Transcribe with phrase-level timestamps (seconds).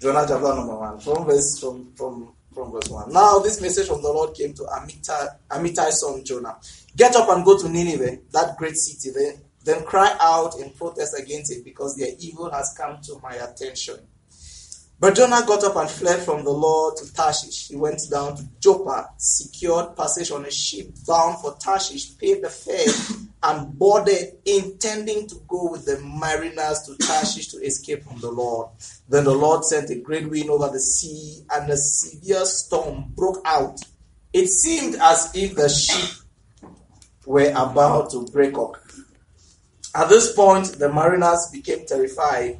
[0.00, 3.12] Jonah chapter number one, from verse from from from verse one.
[3.12, 6.56] Now this message from the Lord came to Amittai, Amittai's son Jonah.
[6.96, 9.10] Get up and go to Nineveh, that great city.
[9.10, 13.34] Then, then cry out in protest against it, because their evil has come to my
[13.34, 13.96] attention.
[15.00, 17.68] But Jonah got up and fled from the Lord to Tarshish.
[17.68, 22.50] He went down to Joppa, secured passage on a ship bound for Tarshish, paid the
[22.50, 22.92] fare,
[23.44, 28.70] and boarded, intending to go with the mariners to Tarshish to escape from the Lord.
[29.08, 33.40] Then the Lord sent a great wind over the sea, and a severe storm broke
[33.44, 33.80] out.
[34.32, 36.10] It seemed as if the ship
[37.24, 38.76] were about to break up.
[39.94, 42.58] At this point, the mariners became terrified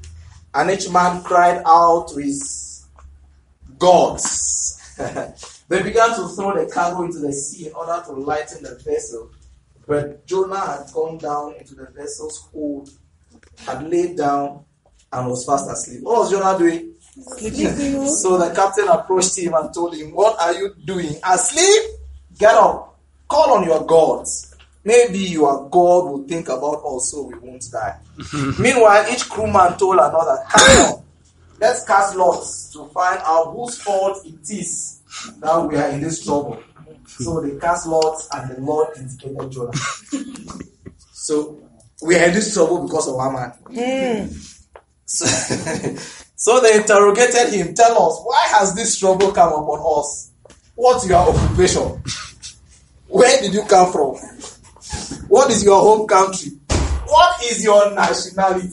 [0.55, 2.87] and each man cried out to his
[3.79, 4.81] gods.
[5.69, 9.31] they began to throw the cargo into the sea in order to lighten the vessel.
[9.87, 12.91] But Jonah had gone down into the vessel's hold,
[13.67, 14.65] had laid down,
[15.13, 16.03] and was fast asleep.
[16.03, 16.95] What was Jonah doing?
[17.01, 18.07] Sleeping.
[18.23, 21.15] so the captain approached him and told him, What are you doing?
[21.25, 21.83] Asleep?
[22.39, 22.99] Get up.
[23.29, 24.48] Call on your gods.
[24.89, 27.99] Maybe your God will think about us so we won't die.
[28.59, 31.03] Meanwhile, each crewman told another, Come on,
[31.61, 35.03] let's cast lots to find out whose fault it is
[35.41, 36.63] that we are in this trouble.
[37.07, 39.73] So they cast lots and the Lord indicated Jonah.
[41.13, 41.61] so
[42.03, 43.51] we are in this trouble because of one man.
[43.71, 44.35] Hmm.
[45.05, 45.27] So,
[46.37, 50.31] so they interrogated him, tell us, why has this trouble come upon us?
[50.75, 52.03] What's your occupation?
[53.09, 54.17] Where did you come from?
[55.29, 56.53] What is your home country?
[57.07, 58.69] What is your nationality?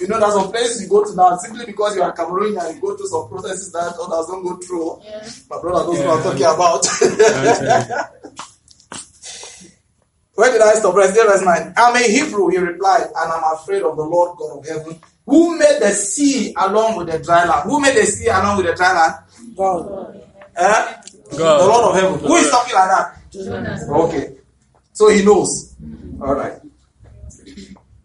[0.00, 2.80] You know, there's some places you go to now simply because you are Cameroonian you
[2.80, 5.00] go through some processes that others don't go through.
[5.04, 5.28] Yeah.
[5.50, 6.86] My brother knows what I'm talking about.
[10.34, 10.94] Where did I stop?
[10.94, 11.74] Verse 8, verse 9.
[11.76, 15.58] I'm a Hebrew, he replied, and I'm afraid of the Lord God of heaven, who
[15.58, 17.64] made the sea along with the dry land.
[17.64, 19.14] Who made the sea along with the dry land?
[19.54, 20.22] God.
[20.56, 20.94] Eh?
[21.36, 21.60] God.
[21.60, 22.18] The Lord of heaven.
[22.26, 23.18] Who is talking like that?
[23.90, 24.36] Okay.
[25.02, 25.74] So he knows.
[26.20, 26.60] All right.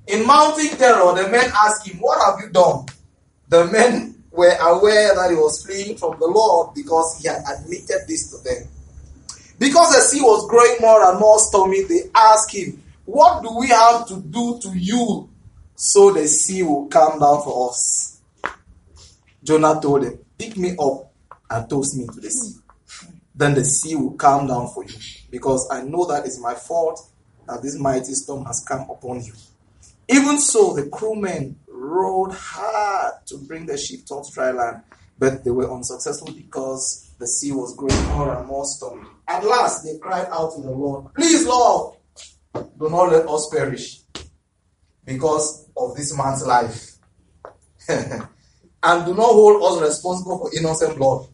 [0.07, 2.87] In mounting terror, the men asked him, What have you done?
[3.49, 8.07] The men were aware that he was fleeing from the Lord because he had admitted
[8.07, 8.67] this to them.
[9.59, 13.67] Because the sea was growing more and more stormy, they asked him, What do we
[13.67, 15.29] have to do to you
[15.75, 18.19] so the sea will calm down for us?
[19.43, 21.13] Jonah told them, Pick me up
[21.47, 22.55] and toss me into the sea
[23.37, 24.95] then the sea will calm down for you.
[25.29, 27.09] Because I know that it's my fault
[27.47, 29.33] that this mighty storm has come upon you.
[30.09, 34.81] Even so, the crewmen rowed hard to bring the ship towards dry land,
[35.19, 39.07] but they were unsuccessful because the sea was growing more and more stormy.
[39.27, 41.97] At last, they cried out to the Lord, Please, Lord,
[42.53, 44.01] do not let us perish
[45.03, 46.93] because of this man's life.
[47.89, 51.27] and do not hold us responsible for innocent blood.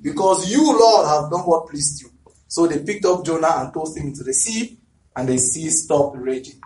[0.00, 2.10] Because you, Lord, have done what pleased you.
[2.48, 4.78] So they picked up Jonah and tossed him into the sea,
[5.14, 6.60] and the sea stopped raging.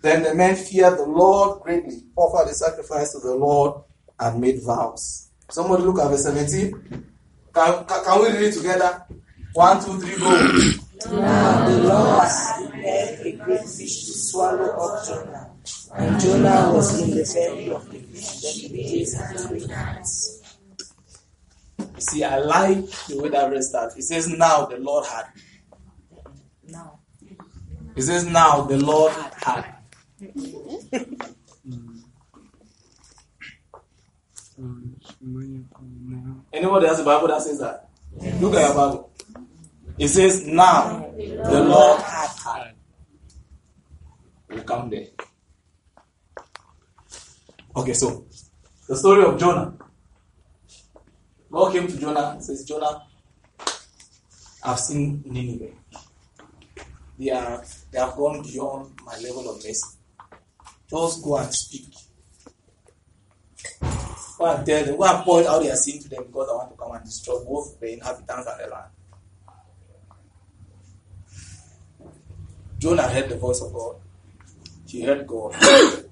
[0.00, 3.82] Then the men feared the Lord greatly, offered a sacrifice to the Lord,
[4.18, 5.30] and made vows.
[5.50, 6.72] Somebody look at verse 17.
[7.54, 9.04] Can, can, can we read it together?
[9.52, 10.30] One, two, three, go.
[11.12, 12.28] Now the Lord
[12.70, 15.50] prepared a great fish to swallow up Jonah.
[15.94, 20.42] And Jonah was in the belly of the fish for three days and three nights.
[21.98, 23.96] See, I like the way that verse starts.
[23.96, 25.26] It says, Now the Lord had.
[26.68, 26.98] Now.
[27.94, 29.74] It says, Now the Lord had.
[36.52, 37.88] Anybody has a Bible that says that?
[38.40, 39.10] Look at your Bible.
[39.98, 42.74] It says, Now the Lord had had.
[44.50, 45.06] We'll come there.
[47.74, 48.26] Okay, so
[48.88, 49.74] the story of Jonah.
[51.56, 53.02] God came to Jonah says, Jonah,
[54.62, 55.72] I've seen Nineveh.
[57.18, 59.96] They are they have gone beyond my level of mercy.
[60.90, 61.94] Just go and speak.
[64.38, 66.70] Go and tell them, go and point out their sin to them because I want
[66.72, 68.90] to come and destroy both the inhabitants and the land.
[72.78, 73.96] Jonah heard the voice of God.
[74.86, 75.54] He heard God.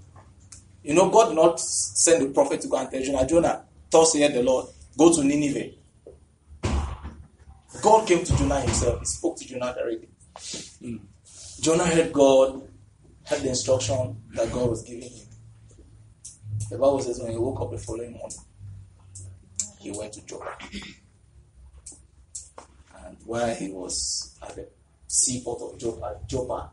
[0.83, 4.15] you know, God did not send the prophet to go and tell Jonah, Jonah, thus
[4.15, 5.73] said the Lord, go to Nineveh.
[7.83, 9.01] God came to Jonah himself.
[9.01, 10.09] He spoke to Jonah directly.
[10.81, 10.97] Hmm.
[11.61, 12.69] Jonah heard God,
[13.25, 15.27] heard the instruction that God was giving him.
[16.71, 18.39] The Bible says when he woke up the following morning,
[19.81, 20.57] he went to Joppa.
[23.05, 24.69] And while he was at the
[25.07, 26.71] seaport of Joppa, Joppa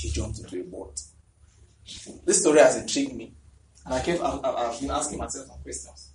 [0.00, 1.00] he jumped into a boat.
[2.24, 3.32] This story has intrigued me.
[3.88, 6.12] And I kept, I, I, I've been asking myself some questions.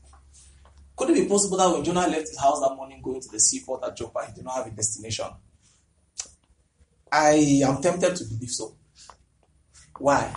[0.95, 3.39] Could it be possible that when Jonah left his house that morning going to the
[3.39, 5.25] seaport at Joppa, he did not have a destination?
[7.11, 8.75] I am tempted to believe so.
[9.97, 10.35] Why?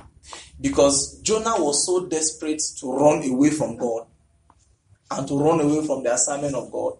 [0.58, 4.06] Because Jonah was so desperate to run away from God
[5.10, 6.94] and to run away from the assignment of God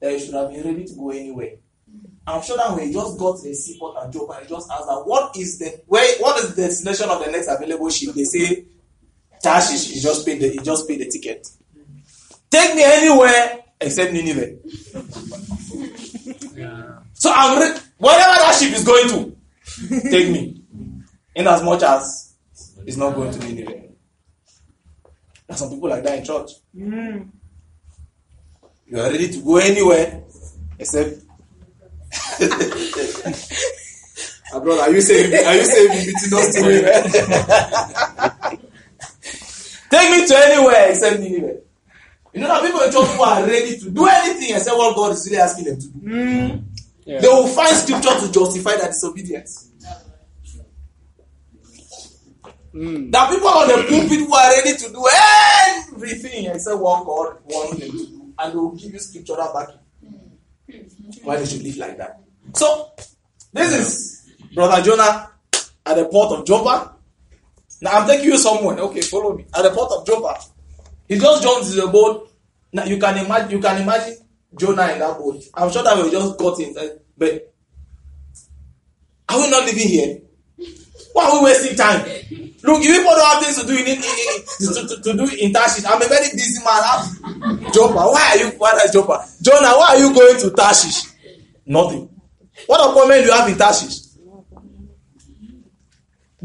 [0.00, 1.56] that he should have been ready to go anywhere.
[2.26, 4.86] I'm sure that when he just got to the seaport at Joppa, he just asked
[4.86, 8.14] that what is the where what is the destination of the next available ship?
[8.14, 8.64] They say
[9.46, 9.90] Tarshish.
[9.92, 11.48] He just paid the he just paid the ticket.
[12.50, 14.56] Take me anywhere except Nineveh.
[16.54, 16.98] Yeah.
[17.14, 19.36] So I'm re- wherever that ship is going to,
[20.10, 20.62] take me.
[21.34, 22.34] In as much as
[22.86, 23.82] it's not going to Nineveh.
[25.46, 26.50] There's some people like that in church.
[26.76, 27.22] Hmm.
[28.86, 30.24] You are ready to go anywhere
[30.78, 31.22] except.
[34.52, 38.32] Brother, are you saying are you saying between us two women?
[39.96, 41.60] Take me to anywhere except Nineveh.
[42.34, 45.12] You know that people in church who are ready to do anything except what God
[45.12, 46.64] is really asking them to do.
[47.06, 47.20] Yeah.
[47.20, 49.72] They will find scripture to justify their disobedience.
[52.74, 53.10] Mm.
[53.10, 55.08] There are people on the pulpit who are ready to do
[55.78, 59.80] everything except what God wants them to do, and they will give you scriptural backing
[61.22, 62.20] why they should live like that.
[62.54, 62.92] So,
[63.52, 65.30] this is Brother Jonah
[65.86, 66.95] at the port of Joppa.
[67.80, 68.78] Now I'm taking you somewhere.
[68.78, 69.46] Okay, follow me.
[69.54, 70.40] At the port of Joppa,
[71.08, 72.30] he just jumps in the boat.
[72.72, 73.50] Now you can imagine.
[73.50, 74.16] You can imagine
[74.58, 75.42] Jonah in that boat.
[75.54, 76.74] I'm sure that we just got in.
[77.16, 77.52] But
[79.28, 80.20] are we not living here?
[81.12, 82.00] Why are we wasting time?
[82.62, 85.36] Look, if people don't have things to do in, in, in, to, to, to do
[85.40, 87.70] in Tarshish, I'm a very busy man.
[87.72, 88.48] Joppa, why are you?
[88.58, 89.24] Why Joppa?
[89.40, 91.04] Jonah, why are you going to Tarshish?
[91.64, 92.08] Nothing.
[92.66, 94.05] What appointment do you have in Tarshish?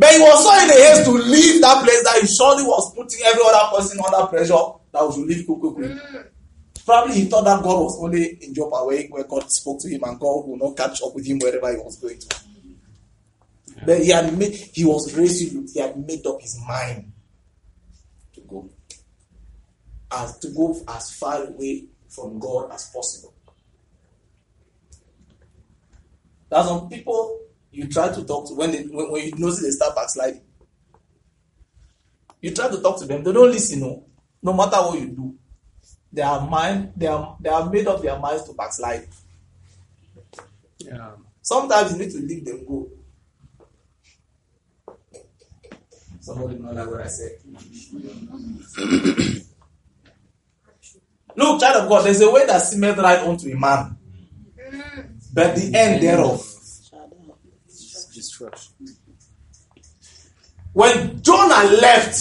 [0.01, 2.91] But he was so in a haste to leave that place that he surely was
[2.95, 4.57] putting every other person under pressure
[4.91, 5.89] that we should leave quickly.
[5.89, 6.25] Mm.
[6.83, 10.01] Probably he thought that God was only in Joppa where, where God spoke to him
[10.03, 12.35] and God would not catch up with him wherever he was going to.
[13.85, 17.11] But he had made he was resolute, he had made up his mind
[18.33, 18.71] to go.
[20.11, 23.35] As to go as far away from God as possible.
[26.49, 27.39] There are some people
[27.71, 30.41] you try to talk to when they when, when you notice they start backsliding.
[32.41, 34.03] You try to talk to them, they don't listen, no,
[34.41, 35.35] no matter what you do.
[36.11, 39.07] They are mind, they are they are made up their minds to backslide.
[40.79, 41.11] Yeah.
[41.41, 42.89] Sometimes you need to leave them go.
[46.19, 47.31] Somebody know like what I said.
[51.35, 53.97] Look, child of God, there's a way that seemeth right unto a man,
[55.33, 56.50] but the end thereof.
[60.73, 62.15] When Jonah left,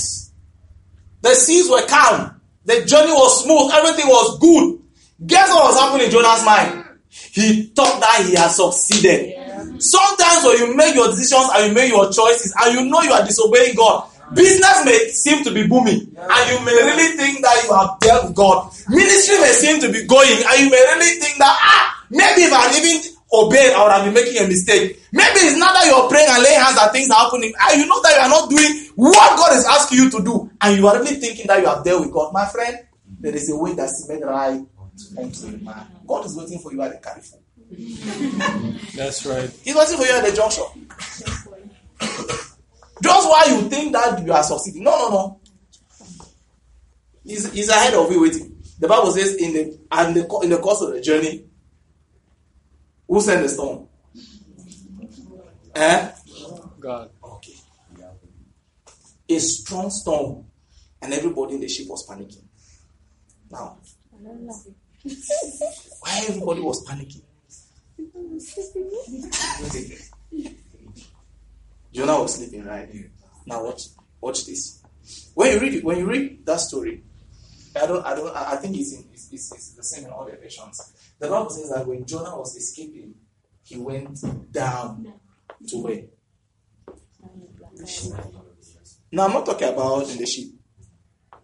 [1.23, 4.81] the seas were calm, the journey was smooth, everything was good.
[5.27, 6.85] Guess what was happening in Jonah's mind?
[7.09, 9.37] He thought that he had succeeded.
[9.79, 13.13] Sometimes when you make your decisions and you make your choices and you know you
[13.13, 17.65] are disobeying God, business may seem to be booming and you may really think that
[17.65, 18.73] you have dealt with God.
[18.89, 22.53] Ministry may seem to be going and you may really think that, ah, maybe if
[22.53, 25.01] I even obeyed, I would have been making a mistake.
[25.13, 27.87] Maybe it's not that you're praying and laying hands and things are happening and you
[27.87, 30.87] know that you are not doing what God is asking you to do and you
[30.87, 32.33] are really thinking that you are there with God.
[32.33, 32.79] My friend,
[33.21, 34.61] there is a way that's made right
[35.19, 35.87] unto a man.
[36.07, 37.39] God is waiting for you at the Carrefour.
[38.97, 39.49] That's right.
[39.63, 40.65] He's waiting for you at the junction.
[43.03, 44.83] Just why you think that you are succeeding.
[44.83, 45.41] No, no, no.
[47.25, 48.61] He's, he's ahead of you waiting.
[48.81, 51.45] The Bible says in the and the in the course of the journey,
[53.11, 53.89] who sent the storm?
[55.75, 56.13] Eh?
[56.79, 57.11] God.
[57.23, 57.55] Okay.
[59.29, 60.47] A strong storm,
[61.03, 62.45] and everybody in the ship was panicking.
[63.51, 63.79] Now,
[66.01, 67.23] why everybody was panicking?
[71.93, 72.89] Jonah was sleeping, right?
[73.45, 73.83] Now watch,
[74.21, 74.83] watch this.
[75.35, 77.03] When you read it, when you read that story,
[77.77, 80.25] I don't, I don't, I think it's, in, it's, it's, it's the same in all
[80.25, 80.93] the versions.
[81.19, 83.15] The Bible says that when Jonah was escaping,
[83.63, 84.19] he went
[84.53, 85.13] down
[85.69, 86.03] to where?
[89.13, 90.49] Now I'm not talking about the ship.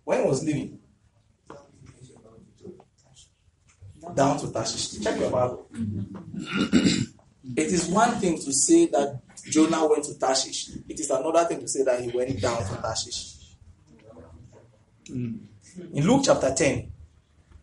[0.04, 0.78] When he was leaving,
[4.14, 5.02] down to Tarshish.
[5.02, 5.68] Check your Bible.
[5.74, 10.70] it is one thing to say that Jonah went to Tarshish.
[10.88, 13.34] It is another thing to say that he went down to Tarshish.
[15.10, 15.38] Mm.
[15.92, 16.92] In Luke chapter 10,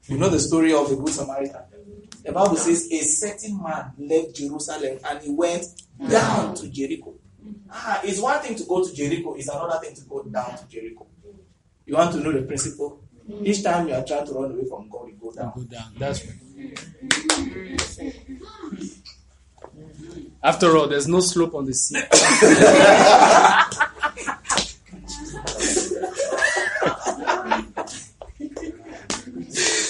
[0.07, 1.61] you know the story of the Good Samaritan.
[2.23, 5.65] The Bible says a certain man left Jerusalem and he went
[6.09, 7.15] down to Jericho.
[7.69, 10.67] Ah, it's one thing to go to Jericho, it's another thing to go down to
[10.67, 11.07] Jericho.
[11.85, 13.01] You want to know the principle?
[13.41, 15.53] Each time you are trying to run away from God, you go down.
[15.55, 15.93] Go down.
[15.97, 16.35] That's right.
[20.43, 21.95] After all, there's no slope on the sea.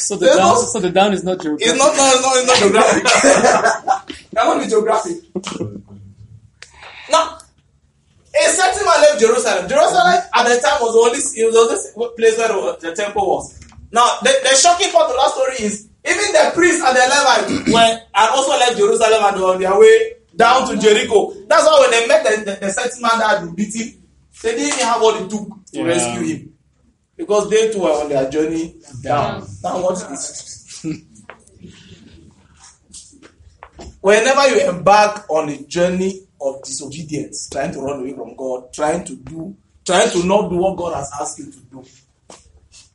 [0.04, 1.68] so the There's down, no- so the down is not geographic.
[1.68, 3.04] It's not, no, it's not, it's not geographic.
[4.36, 5.18] Cannot be geographic.
[7.12, 7.38] Now,
[8.34, 9.68] a certain man left Jerusalem.
[9.70, 13.28] Jerusalem at the time was the only it was this place where the, the temple
[13.28, 13.60] was.
[13.92, 17.72] Now, the, the shocking part of that story is even the priests and the Levites
[17.74, 21.34] were and also left Jerusalem and were on their way down to Jericho.
[21.48, 24.02] That's why when they met the, the, the certain man that had been beaten,
[24.42, 25.84] they didn't even have what it took to Yeah.
[25.84, 26.53] rescue him.
[27.24, 29.40] Because they too were on their journey down.
[29.40, 29.50] Down.
[29.64, 30.86] Now, what is
[34.02, 39.06] Whenever you embark on a journey of disobedience, trying to run away from God, trying
[39.06, 41.86] to do, trying to not do what God has asked you to do,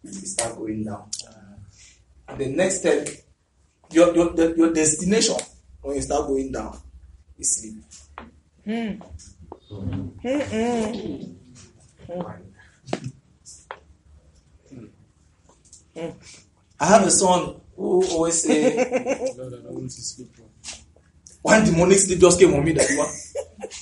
[0.03, 1.09] you start going down.
[2.29, 3.09] And the next step,
[3.91, 5.37] your your your destination
[5.81, 6.79] when you start going down
[7.39, 7.83] is sleep.
[8.65, 9.01] Hmm.
[9.73, 10.29] Mm-hmm.
[12.13, 12.48] Mm-hmm.
[16.81, 18.77] I have a son who always say
[19.37, 20.31] Lord, I don't want to sleep.
[21.43, 22.89] one demonic sleep just came on me that.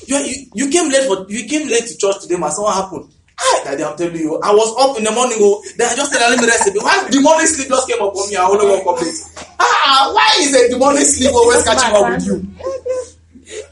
[0.07, 2.65] You, you, you came late for you came late to church today, my son.
[2.65, 3.13] What happened?
[3.39, 5.37] Ah, daddy, I'm telling you, I was up in the morning.
[5.41, 6.83] Oh, then I just said, let me rest a bit.
[6.83, 8.37] One demonic sleep just came up on me.
[8.37, 9.15] I only woke up late.
[9.61, 12.37] Ah, why is a demonic sleep always catching up with you?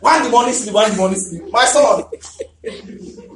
[0.00, 1.42] One demonic sleep, one demonic sleep.
[1.50, 2.04] My son.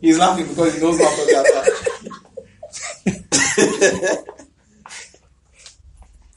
[0.00, 1.86] He's laughing because he knows what I'm talking about.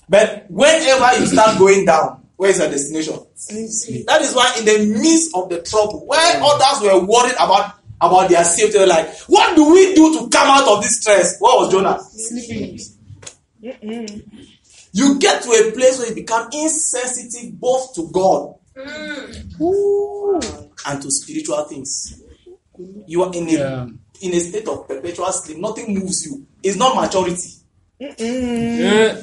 [0.09, 3.15] But whenever you start going down, where is your destination?
[4.05, 8.29] That is why, in the midst of the trouble, where others were worried about about
[8.29, 11.39] their safety, they were like, "What do we do to come out of this stress?"
[11.39, 11.99] What was Jonah?
[11.99, 12.79] Sleeping.
[13.63, 14.41] Mm-hmm.
[14.91, 20.69] You get to a place where you become insensitive both to God mm.
[20.85, 22.21] and to spiritual things.
[23.07, 23.87] You are in a Yeah.
[24.21, 25.57] In a state of perpetual sleep.
[25.57, 26.45] Nothing moves you.
[26.61, 27.49] It's not maturity.
[27.99, 29.21] Yeah.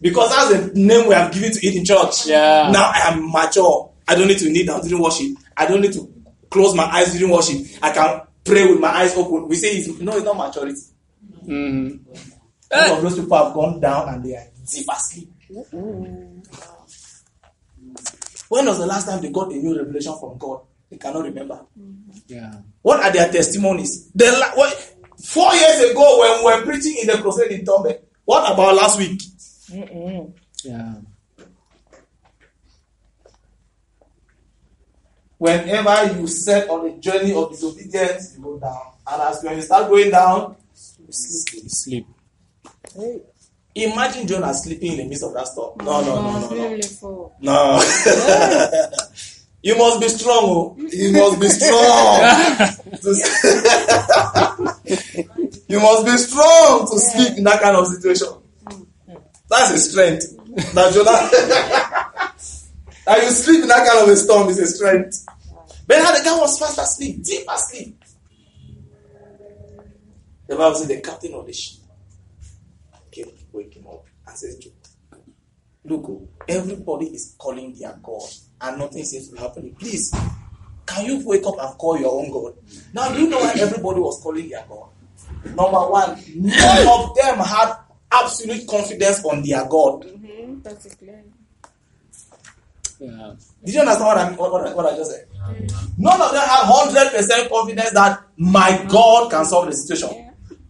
[0.00, 2.26] Because that's the name we have given to it in church.
[2.26, 2.70] Yeah.
[2.70, 3.90] Now I am mature.
[4.06, 5.32] I don't need to kneel down during worship.
[5.56, 6.12] I don't need to
[6.50, 7.58] close my eyes during worship.
[7.82, 9.48] I can pray with my eyes open.
[9.48, 10.80] We say it's no, it's not maturity.
[11.46, 12.00] Mhm.
[12.72, 15.30] All of those people have gone down and they are deep asleep.
[18.48, 20.60] When was the last time they got a new revelation from God?
[20.90, 21.60] They cannot remember.
[21.78, 22.10] Mm-hmm.
[22.28, 22.52] Yeah.
[22.82, 24.10] What are their testimonies?
[24.14, 24.72] The la- what,
[25.24, 28.98] four years ago, when we were preaching in the crusade in Tombe, what about last
[28.98, 29.20] week?
[29.70, 30.30] Mm-hmm.
[30.68, 30.94] Yeah.
[35.38, 38.80] Whenever you set on a journey of disobedience, you go down.
[39.06, 40.56] And as when you start going down,
[40.98, 42.06] you sleep.
[42.96, 43.24] Sleep.
[43.74, 45.76] Imagine Jonah sleeping in the midst of that storm.
[45.84, 46.68] No, no, no, no, no.
[46.68, 47.36] Beautiful.
[47.40, 47.82] No.
[49.66, 50.44] you must be strong.
[50.44, 50.76] Oh.
[50.92, 52.22] You must be strong.
[55.68, 58.28] You must be strong to sleep in that kind of situation.
[59.50, 60.36] That's a strength.
[60.74, 61.28] That Jonah.
[63.06, 65.26] that you sleep in that kind of a storm is a strength.
[65.88, 68.04] But now the guy was fast asleep, deep asleep.
[70.46, 71.82] The Bible says the captain of the ship
[73.10, 74.64] came, wake him up and says,
[75.86, 78.28] Look, oh, everybody is calling their God
[78.60, 79.74] and nothing seems to be happening.
[79.76, 80.12] Please,
[80.84, 82.54] can you wake up and call your own God?
[82.92, 84.88] Now, do you know why everybody was calling their God?
[85.44, 87.74] Number one, none of them had
[88.10, 90.02] absolute confidence on their God.
[90.04, 90.60] Mm-hmm.
[90.62, 91.22] That's clear.
[92.98, 93.34] Yeah.
[93.64, 95.26] Did you understand what I, what, what, I- what I just said?
[95.98, 100.25] None of them had 100% confidence that my God can solve the situation.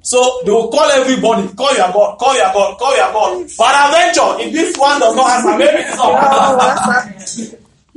[0.07, 3.51] So they will call everybody, call your God, call your God, call your God.
[3.59, 7.57] Peradventure, if this one does not answer, maybe this one.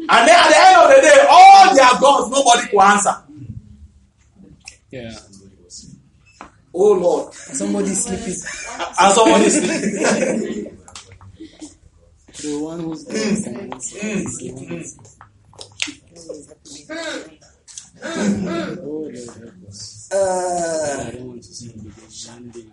[0.10, 3.16] And then at the end of the day, all their gods, nobody will answer.
[4.90, 5.20] Yeah.
[6.74, 7.32] Oh Lord.
[7.36, 8.42] Somebody sleeping.
[9.00, 10.78] And someone is sleeping.
[12.42, 13.06] The one who's
[18.02, 20.10] Oh, Lord help us.
[20.12, 22.66] Uh, I don't want to sleep because one day.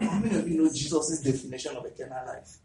[0.00, 0.68] how many of you know
[1.02, 2.58] Jesus' definition of eternal life?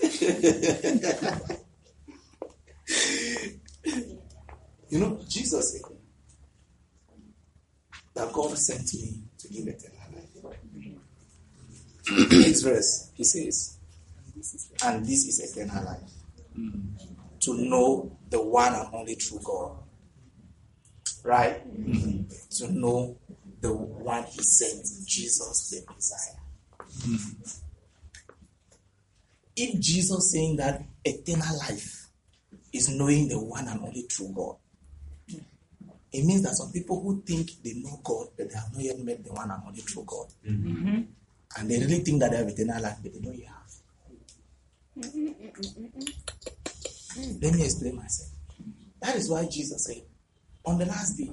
[4.88, 5.82] you know, Jesus said
[8.14, 10.58] that God sent me to give eternal life.
[12.30, 13.78] Next verse, he says,
[14.84, 16.12] And this is eternal life.
[17.40, 19.76] To know the one and only true God.
[21.24, 21.66] Right?
[21.68, 22.22] Mm-hmm.
[22.56, 23.16] To know
[23.60, 26.36] the one he sent, Jesus the Messiah.
[29.56, 32.08] If Jesus saying that eternal life
[32.72, 34.56] is knowing the one and only true God,
[36.12, 38.98] it means that some people who think they know God, but they have not yet
[39.00, 40.26] met the one and only true God.
[40.46, 41.02] Mm-hmm.
[41.58, 43.72] And they really think that they have eternal life, but they don't yet have.
[45.04, 45.42] Mm-hmm.
[47.42, 48.30] Let me explain myself.
[49.02, 50.02] That is why Jesus said,
[50.64, 51.30] on the last day,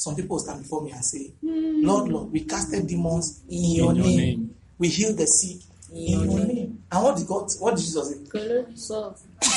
[0.00, 3.96] some people stand before me and say, Lord, Lord, we casted demons in your, In
[3.96, 4.16] your name.
[4.16, 4.54] name.
[4.78, 5.60] We healed the sick
[5.92, 6.82] in your name.
[6.90, 8.16] And what did God, what did Jesus say?
[8.74, 9.14] Sọ.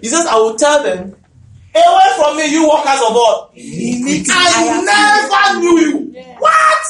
[0.00, 1.14] He says, I will tell them,
[1.74, 3.50] away from me, you workers of God.
[3.54, 3.58] I
[4.80, 5.98] never knew you.
[6.38, 6.84] What?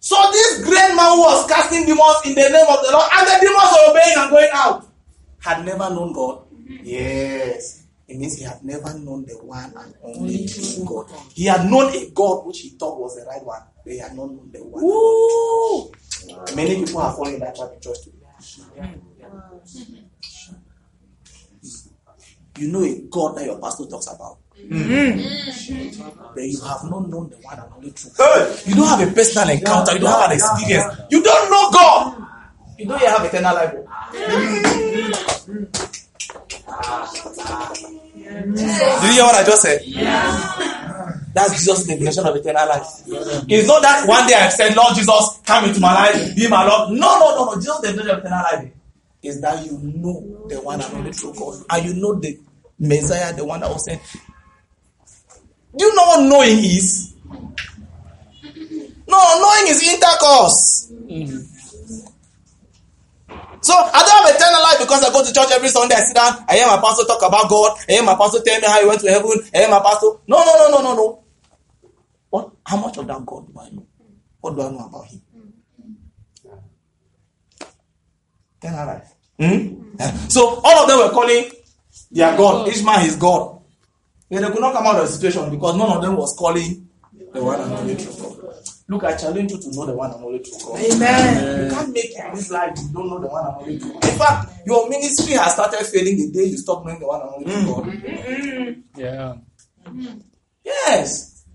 [0.00, 3.38] So this great man was casting demons in the name of the Lord, and the
[3.40, 4.86] demons were obeying and going out,
[5.40, 6.43] had never known God.
[6.82, 7.82] Yes.
[8.06, 11.06] It means he had never known the one and only true God.
[11.32, 14.14] He had known a God which he thought was the right one, but he had
[14.14, 14.84] not known the one.
[16.54, 18.18] Many people are falling in that trap in church today.
[22.58, 24.38] You know a God that your pastor talks about.
[24.54, 28.16] But you have not known the one and only truth.
[28.66, 29.94] You don't have a personal encounter.
[29.94, 30.94] You don't have an experience.
[31.10, 32.16] You don't know God.
[32.78, 33.74] You don't yet have eternal life.
[36.64, 39.80] Did you hear what I just said?
[41.34, 42.86] That's Jesus' definition of eternal life.
[43.48, 46.64] It's not that one day I said, Lord Jesus, come into my life, be my
[46.66, 46.92] Lord.
[46.92, 47.54] No, no, no, no.
[47.56, 48.70] Jesus' definition of eternal life
[49.22, 51.62] is that you know the one and only true God.
[51.70, 52.38] And you know the
[52.78, 54.00] Messiah, the one that was sent.
[55.76, 57.14] Do you know what knowing is?
[59.06, 60.92] No, knowing is intercourse.
[63.60, 64.38] So I don't have life
[64.94, 65.94] because I go to church every Sunday.
[65.94, 66.44] I sit down.
[66.48, 67.78] I hear my pastor talk about God.
[67.88, 69.30] I hear my pastor tell me how he went to heaven.
[69.54, 70.06] I hear my pastor.
[70.26, 71.24] No, no, no, no, no, no.
[72.30, 72.50] What?
[72.66, 73.86] How much of that God do I know?
[74.40, 75.22] What do I know about Him?
[78.60, 79.14] Eternal life.
[79.38, 80.28] Hmm?
[80.28, 81.50] So all of them were calling
[82.10, 82.68] their God.
[82.68, 83.60] Each man is God.
[84.30, 86.88] Yeah, they could not come out of the situation because none of them was calling
[87.32, 88.54] the one and true God.
[88.86, 90.78] Look, I challenge you to know the one and only true God.
[90.78, 91.64] Amen.
[91.64, 93.78] You can't make it in this life if you don't know the one and only
[93.78, 94.04] true God.
[94.04, 97.30] In fact, your ministry has started failing the day you stop knowing the one and
[97.30, 97.84] only true God.
[97.84, 99.00] Mm-hmm.
[99.00, 99.36] Yeah.
[100.62, 101.46] Yes.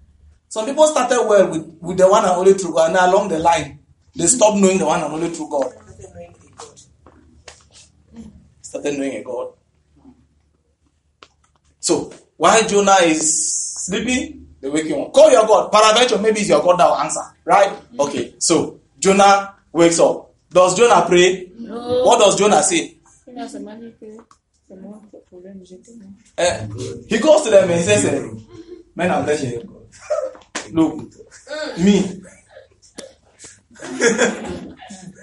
[0.47, 3.37] Some people started well with, with the one and only true God, and along the
[3.37, 3.79] line,
[4.15, 5.71] they stopped knowing the one and only true God.
[8.61, 9.53] Started knowing a God.
[11.79, 15.11] So, while Jonah is sleeping, the waking one.
[15.11, 15.71] Call your God.
[15.71, 17.21] Paraventure, maybe it's your God that will answer.
[17.45, 17.71] Right?
[17.99, 18.33] Okay.
[18.39, 20.31] So, Jonah wakes up.
[20.51, 21.51] Does Jonah pray?
[21.57, 22.01] No.
[22.03, 22.97] What does Jonah say?
[23.25, 24.17] Kila semana que
[24.67, 25.91] se mueve por el jeté.
[26.37, 26.67] Eh,
[27.07, 28.27] he goes to them and he says, eh,
[28.95, 29.85] Men, I'm telling you.
[30.73, 31.13] Look,
[31.77, 32.21] me.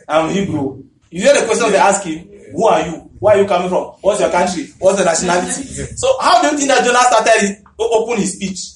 [0.09, 0.85] I'm Hebrew.
[1.11, 2.93] You hear the question they ask him, Who are you?
[3.19, 3.85] Where are you coming from?
[4.01, 4.69] What's your country?
[4.79, 5.63] What's the nationality?
[5.97, 8.76] So, how do you think that Jonah started his, o- open his speech?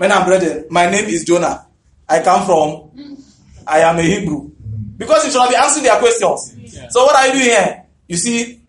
[0.00, 1.66] Men and brethren, my name is Jonah.
[2.08, 3.18] I come from,
[3.66, 4.50] I am a Hebrew.
[4.96, 6.56] Because you should been answering their questions.
[6.88, 7.84] So, what are you doing here?
[8.08, 8.62] You see,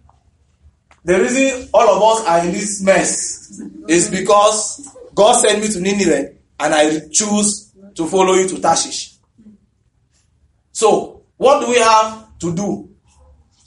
[1.05, 5.79] the reason all of us are in this mess is because God sent me to
[5.79, 9.15] Nineveh and I choose to follow you to Tarshish.
[10.73, 12.89] So, what do we have to do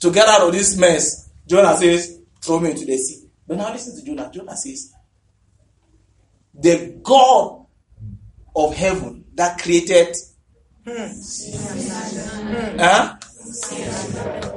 [0.01, 1.31] to get out of this mess?
[1.47, 3.27] Jonah says, throw me into the sea.
[3.47, 4.29] But now listen to Jonah.
[4.31, 4.94] Jonah says,
[6.59, 7.65] the God
[8.55, 10.15] of heaven that created
[10.85, 11.07] hmm.
[12.79, 13.17] huh,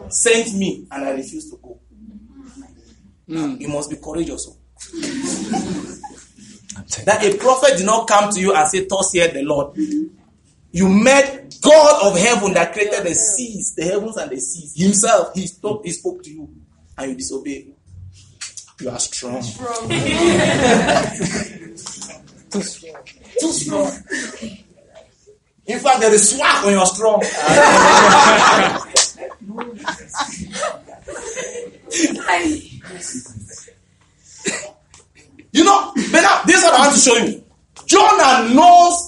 [0.08, 1.80] sent me and I refused to go.
[3.26, 3.56] Hmm.
[3.58, 4.46] You must be courageous.
[7.04, 9.76] that a prophet did not come to you and say, Thus saith the Lord.
[10.70, 14.74] You met God of heaven that created the seas, the heavens and the seas.
[14.76, 16.48] Himself, He spoke, he spoke to you
[16.96, 17.74] and you disobeyed.
[18.80, 19.42] You are strong.
[22.50, 23.04] Too strong.
[23.40, 23.92] Too strong.
[25.66, 27.22] In fact, there is swag when you're strong.
[35.50, 37.42] You know, but this is what I want to show you.
[37.86, 39.07] Jonah knows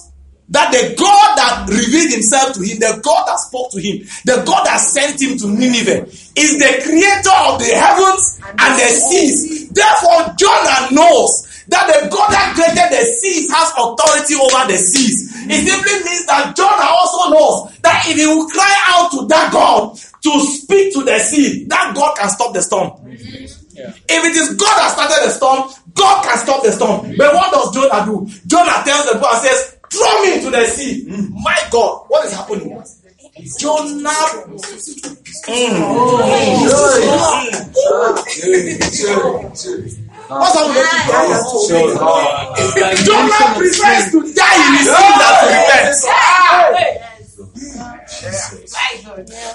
[0.51, 4.43] that the God that revealed himself to him, the God that spoke to him, the
[4.45, 9.71] God that sent him to Nineveh, is the creator of the heavens and the seas.
[9.71, 15.31] Therefore, Jonah knows that the God that created the seas has authority over the seas.
[15.47, 15.67] It mm.
[15.71, 19.95] simply means that Jonah also knows that if he will cry out to that God
[19.95, 21.65] to speak to the sea.
[21.65, 22.91] That God can stop the storm.
[23.71, 23.93] Yeah.
[24.09, 27.15] If it is God that started the storm, God can stop the storm.
[27.17, 28.27] But what does Jonah do?
[28.45, 31.05] Jonah tells the people and says, Throw me into the sea.
[31.43, 32.81] My God, what is happening?
[33.59, 34.09] Jonah.
[35.47, 35.75] Mm.
[40.29, 40.85] What's happening?
[43.05, 45.95] Jonah prefers to die in his sin than to repent.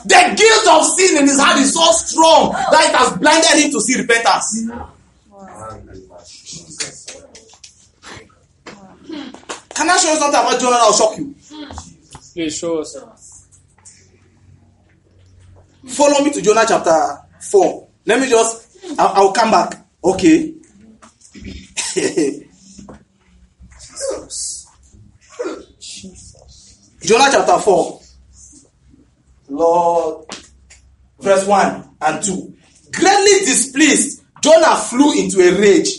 [0.04, 3.70] The guilt of sin in his heart is so strong that it has blinded him
[3.72, 4.68] to see repentance.
[9.76, 11.34] Can I show you something about Jonah that will shock you?
[12.32, 12.96] Please show us.
[15.86, 17.88] Follow me to Jonah chapter 4.
[18.06, 19.86] Let me just, I'll, I'll come back.
[20.02, 20.54] Okay.
[27.02, 28.00] Jonah chapter 4.
[29.50, 30.26] Lord.
[31.20, 32.54] Verse 1 and 2.
[32.92, 35.90] Greatly displeased, Jonah flew into a rage.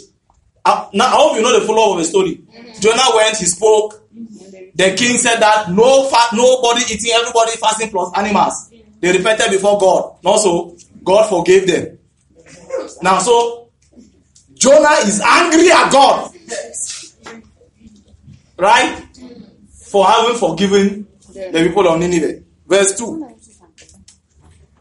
[0.66, 2.42] Uh, now, I hope you know the follow of the story.
[2.80, 4.04] Jonah went, he spoke.
[4.76, 8.70] The king said that no fa- nobody eating, everybody fasting plus animals.
[9.00, 10.16] They repented before God.
[10.26, 11.98] Also, God forgave them.
[13.02, 13.70] Now, so
[14.56, 16.32] Jonah is angry at God,
[18.58, 19.04] right?
[19.72, 22.42] For having forgiven the people of Nineveh.
[22.68, 23.28] Verse 2.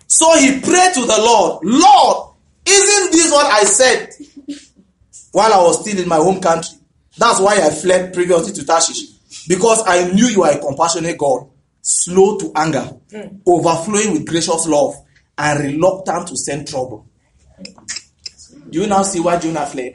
[0.08, 2.34] So he prayed to the Lord, Lord,
[2.66, 4.10] isn't this what I said
[5.32, 6.75] while I was still in my home country?
[7.18, 9.16] That's why I fled previously to Tarshish.
[9.48, 11.48] Because I knew you are a compassionate God,
[11.80, 13.38] slow to anger, hmm.
[13.46, 14.94] overflowing with gracious love,
[15.38, 17.06] and reluctant to send trouble.
[18.70, 19.94] Do you now see why Jonah fled?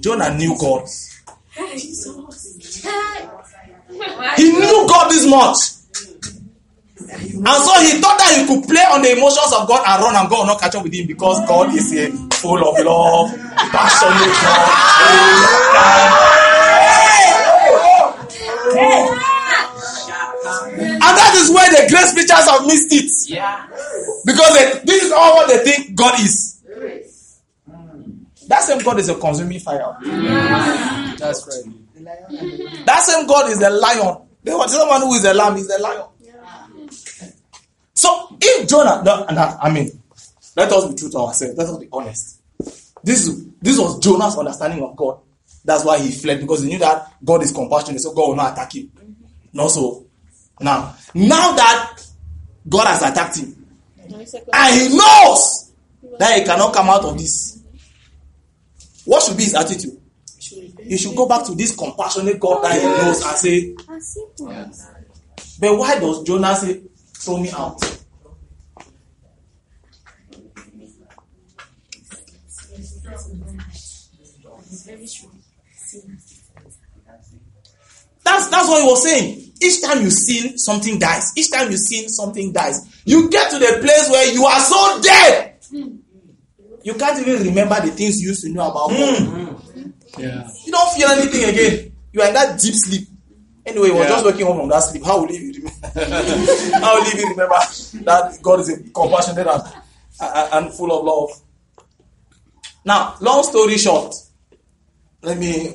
[0.00, 0.86] Jonah knew God.
[4.36, 5.56] He knew God this much.
[7.08, 10.16] And so he thought that he could play on the emotions of God and run
[10.16, 12.10] and God will not catch up with him because God is a
[12.42, 13.30] full of love,
[13.70, 14.66] passionate God.
[20.74, 23.10] And that is where the great preachers have missed it.
[24.26, 26.60] Because they, this is all what they think God is.
[28.48, 29.96] That same God is a consuming fire.
[30.02, 31.64] That's right.
[32.86, 34.26] That same God is a lion.
[34.42, 36.06] There was someone who is a lamb, is a lion.
[37.94, 40.01] So if Jonah, no, no, I mean,
[40.56, 41.56] let us be true to ourselves.
[41.56, 42.40] Let us be honest.
[43.02, 45.18] This this was Jonah's understanding of God.
[45.64, 48.52] That's why he fled because he knew that God is compassionate, so God will not
[48.52, 48.90] attack him.
[49.52, 50.06] No, so
[50.60, 52.02] now, now that
[52.68, 53.66] God has attacked him,
[54.52, 55.72] and he knows
[56.18, 57.60] that he cannot come out of this,
[59.04, 59.98] what should be his attitude?
[60.82, 63.74] He should go back to this compassionate God that he knows and say,
[65.60, 66.82] But why does Jonah say,
[67.14, 67.80] throw me out?
[78.24, 79.52] That's that's what he was saying.
[79.60, 81.32] Each time you sin, something dies.
[81.36, 83.02] Each time you sin, something dies.
[83.04, 85.54] You get to the place where you are so dead.
[86.84, 89.18] You can't even remember the things you used to know about God.
[89.20, 89.90] Hmm.
[90.18, 90.48] Yeah.
[90.64, 91.92] You don't feel anything again.
[92.12, 93.08] You are in that deep sleep.
[93.64, 94.08] Anyway, he was Yeah.
[94.08, 95.04] just waking up from that sleep.
[95.04, 95.70] How will you remember?
[96.84, 97.54] How will he remember
[98.04, 99.62] that God is a compassionate and,
[100.20, 101.30] and and full of love?
[102.84, 104.12] Now, long story short,
[105.22, 105.74] let me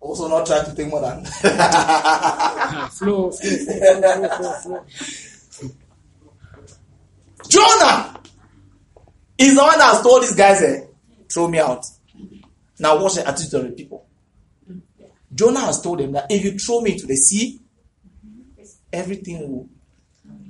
[0.00, 1.24] also not try to take more than.
[2.90, 4.84] Flow, flow, flow, flow.
[7.48, 8.20] Jonah
[9.38, 10.84] is the one that has told these guys, eh,
[11.32, 11.84] throw me out.
[12.78, 14.06] Now, watch the attitude of the people.
[15.34, 17.60] Jonah has told them that if you throw me into the sea,
[18.92, 19.68] everything will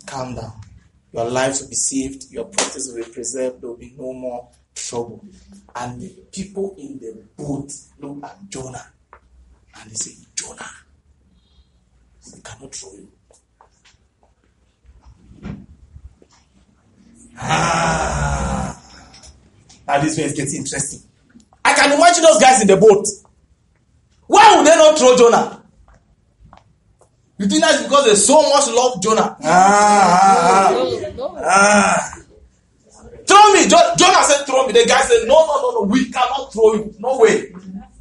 [0.07, 0.53] calm down.
[1.13, 4.49] Your lives will be saved, your properties will be preserved, there will be no more
[4.79, 5.25] trouble.
[5.77, 8.87] And the people in the boat look at Jonah
[9.81, 10.71] and they say, Jonah,
[12.35, 13.09] we cannot throw you.
[17.41, 18.81] Ah.
[19.87, 21.01] Now this way is getting interesting.
[21.65, 23.07] I can imagine those guys in the boat.
[24.27, 25.63] Why would they not throw Jonah?
[27.39, 29.37] You think that's because they so much love Jonah?
[29.45, 30.75] Ah, ah,
[31.37, 32.15] ah.
[32.15, 32.18] ah.
[33.29, 33.69] Throw me.
[33.69, 34.73] Jo- Jonah said, throw me.
[34.73, 35.83] The guy said, no, no, no, no.
[35.83, 36.95] We cannot throw you.
[36.99, 37.53] No way.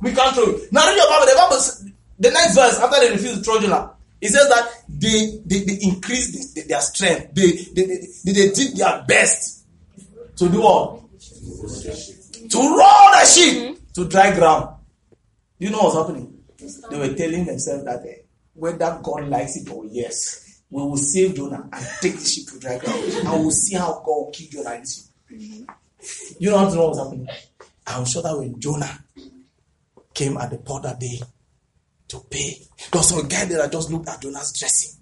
[0.02, 0.68] We can't throw you.
[0.72, 1.26] Now read your Bible.
[1.26, 1.86] The Bible, s-
[2.20, 5.78] the next verse, after they refused to throw Jonah, it says that they, they, they
[5.84, 7.34] increased the- their strength.
[7.34, 7.86] They, they,
[8.26, 9.66] they, they, did their best
[10.38, 11.02] to do what?
[12.50, 14.76] To roll the ship to dry ground.
[15.60, 16.38] You know what's happening?
[16.90, 18.22] They were telling themselves that eh,
[18.54, 22.60] whether God likes it or yes, we will save Jonah and take the ship to
[22.60, 23.04] dry ground.
[23.04, 25.04] And we'll see how God will kill Jonah in the ship.
[25.30, 25.66] You
[26.50, 27.28] don't have to know what's happening.
[27.86, 29.00] I'm sure that when Jonah
[30.14, 31.22] came at the port that day
[32.10, 32.58] to pay,
[32.92, 35.00] there was some guy there that just looked at Jonah's dressing.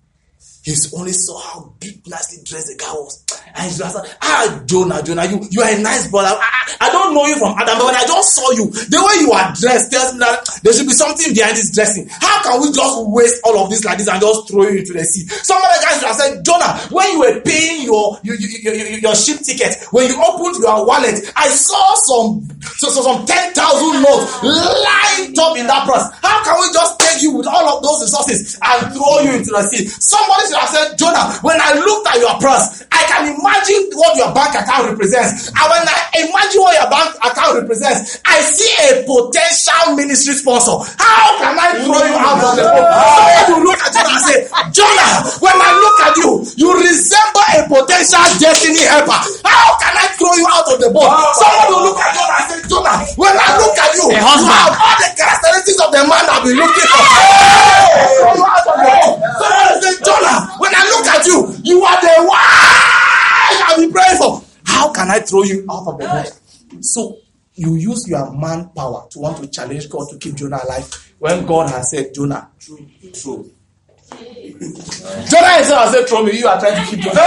[0.63, 3.24] He only saw how big, nicely dressed the guy was.
[3.53, 6.33] And was like, ah, Jonah, Jonah, you, you are a nice brother.
[6.33, 9.21] I, I don't know you from Adam, but when I just saw you, the way
[9.21, 12.07] you are dressed tells me that there should be something behind this dressing.
[12.09, 14.93] How can we just waste all of this like this and just throw you into
[14.93, 15.27] the sea?
[15.45, 19.15] Some other guys should have said, Jonah, when you were paying your, your, your, your,
[19.15, 22.43] ship ticket, when you opened your wallet, I saw some,
[22.81, 23.55] so, so some 10,000
[24.01, 26.11] notes lined up in that purse.
[26.21, 29.51] How can we just take you with all of those resources and throw you into
[29.51, 29.87] the sea?
[29.87, 34.31] Somebody I said, Jonah, when I looked at your purse, I can imagine what your
[34.31, 35.51] bank account represents.
[35.51, 40.79] And when I imagine what your bank account represents, I see a potential ministry sponsor.
[40.95, 42.75] How can I throw you out of the mm.
[42.75, 42.87] boat?
[42.87, 44.37] Somebody will look at Jonah and say,
[44.71, 45.11] Jonah,
[45.43, 49.19] when I look at you, you resemble a potential destiny helper.
[49.43, 51.11] How can I throw you out of the boat?
[51.35, 54.43] Somebody will look at Jonah and say, Jonah, when I look at you, you have
[54.79, 57.03] all the characteristics of the man I've been looking for.
[59.35, 62.39] Somebody will say, Jonah, when I look at you, you are the one
[63.67, 64.41] I've been praying for.
[64.65, 66.83] How can I throw you out of the boat?
[66.83, 67.17] So
[67.55, 71.69] you use your manpower to want to challenge God to keep Jonah alive when God
[71.69, 72.87] has said, Jonah, true.
[73.13, 73.51] true.
[74.11, 76.37] Jonah himself has said, throw me.
[76.37, 77.21] You are trying to keep Jonah.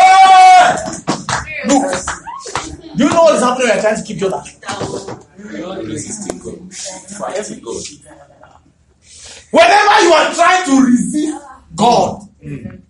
[1.66, 1.92] Look,
[2.96, 4.44] do you know what is happening when you're trying to keep Jonah?
[5.84, 6.74] Resisting God.
[6.74, 7.82] Fighting God.
[9.50, 11.44] Whenever you are trying to resist
[11.74, 12.82] God, mm.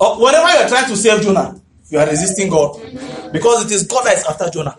[0.00, 1.60] Or whenever you are trying to save Jonah,
[1.90, 2.76] you are resisting God.
[2.76, 3.32] Mm-hmm.
[3.32, 4.76] Because it is God that is after Jonah.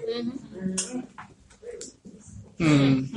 [2.60, 3.08] Mm.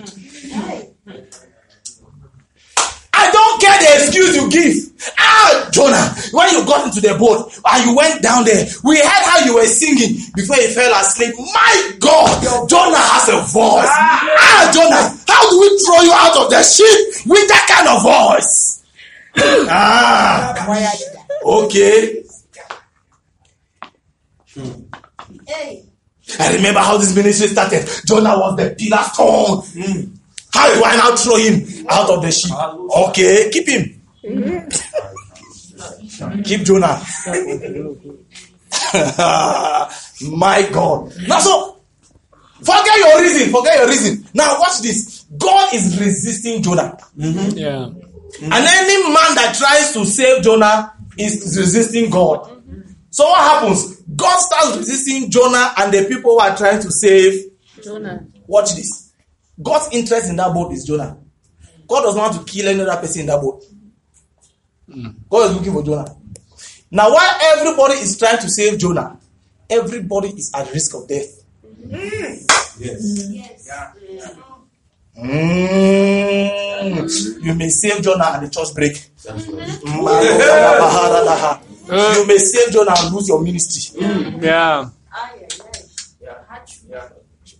[3.14, 5.12] I don't care the excuse you give.
[5.18, 9.24] Ah, Jonah, when you got into the boat and you went down there, we heard
[9.26, 11.34] how you were singing before you fell asleep.
[11.38, 13.90] My God, Jonah has a voice.
[13.90, 18.02] Ah, Jonah, how do we throw you out of the ship with that kind of
[18.02, 18.84] voice?
[19.68, 20.66] ah.
[21.44, 22.22] Okay.
[24.54, 24.82] Hmm.
[26.38, 27.88] I remember how this ministry started.
[28.06, 29.62] Jonah was the pillar stone.
[29.74, 30.16] Mm.
[30.52, 32.52] How do I now throw him out of the ship?
[33.08, 34.00] Okay, keep him.
[36.44, 37.02] keep Jonah.
[40.30, 41.12] My God.
[41.26, 41.80] Now, so
[42.58, 43.50] forget your reason.
[43.50, 44.24] Forget your reason.
[44.34, 45.24] Now, watch this.
[45.36, 46.96] God is resisting Jonah.
[47.18, 47.58] Mm-hmm.
[47.58, 47.88] Yeah.
[47.88, 48.44] Mm-hmm.
[48.44, 52.62] And any man that tries to save Jonah is resisting God.
[53.10, 53.91] So what happens?
[54.14, 57.50] God starts resisting Jonah and the people who are trying to save
[57.82, 58.26] Jonah.
[58.46, 59.12] Watch this.
[59.62, 61.18] God's interest in that boat is Jonah.
[61.86, 63.62] God does not want to kill any other person in that boat.
[65.30, 66.14] God is looking for Jonah.
[66.90, 69.18] Now, while everybody is trying to save Jonah,
[69.70, 71.42] everybody is at risk of death.
[71.64, 72.78] Mm.
[72.78, 73.30] Yes.
[73.30, 73.66] yes.
[73.66, 73.92] Yeah.
[75.18, 77.42] Mm.
[77.42, 79.10] You may save Jonah and the church break.
[81.92, 84.00] You may save Jonah and lose your ministry.
[84.00, 84.42] Mm.
[84.42, 84.88] Yeah.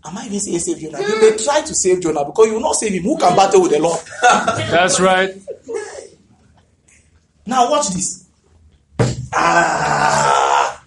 [0.05, 1.01] Am I even saying save Jonah?
[1.01, 3.03] You may try to save Jonah because you will not save him.
[3.03, 4.01] Who can battle with the Lord?
[4.23, 5.35] That's right.
[7.47, 8.27] Now watch this.
[9.35, 10.85] Ah.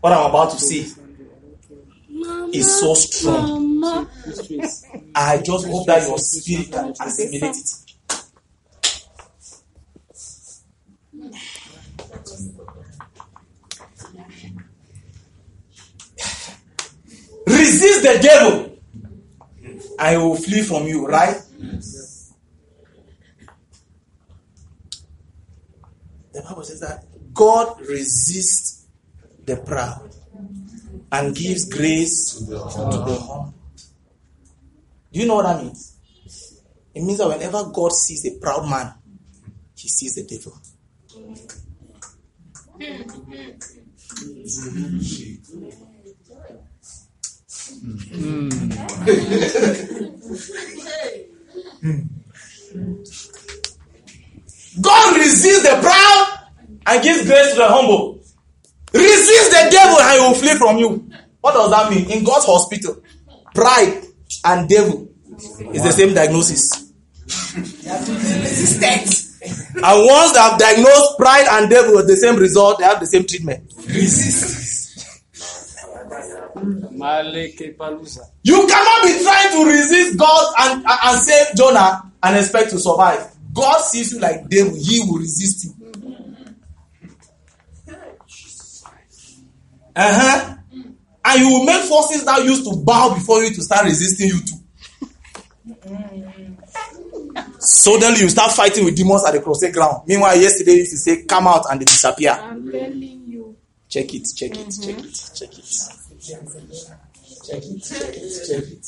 [0.00, 0.86] What I'm about to say
[2.52, 4.08] is so strong.
[5.14, 7.87] I just hope that your spirit can assimilate it.
[17.46, 18.78] Resist the devil,
[19.98, 21.36] I will flee from you, right?
[26.32, 28.86] The Bible says that God resists
[29.44, 30.10] the proud
[31.10, 33.54] and gives grace to the humble.
[35.12, 35.96] Do you know what that means?
[36.94, 38.92] It means that whenever God sees a proud man,
[39.74, 40.58] he sees the devil.
[42.78, 43.02] Hmm.
[54.80, 56.38] God resists the proud
[56.86, 58.20] and gives grace to the humble.
[58.94, 61.10] Resist the devil and he will flee from you.
[61.40, 62.10] What does that mean?
[62.10, 63.02] In God's hospital,
[63.54, 64.04] pride
[64.44, 65.08] and devil
[65.72, 66.92] is the same diagnosis.
[69.42, 73.06] And once they have diagnosed pride and devil with the same result, they have the
[73.06, 73.72] same treatment.
[73.86, 74.88] Resist.
[78.42, 83.30] You cannot be trying to resist God and, and save Jonah and expect to survive.
[83.52, 85.74] God sees you like devil, he will resist you.
[89.94, 90.54] Uh-huh.
[91.24, 94.40] And you will make forces that used to bow before you to start resisting you
[94.40, 94.56] too.
[97.68, 100.02] Suddenly you start fighting with demons at the crusade ground.
[100.06, 102.30] Meanwhile, yesterday you used to say, come out and they disappear.
[102.30, 103.56] I'm telling you.
[103.90, 105.64] Check it, check it, check it, check it.
[106.24, 108.86] Check it, check it, check it.